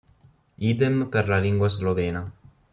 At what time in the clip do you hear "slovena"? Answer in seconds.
1.77-2.27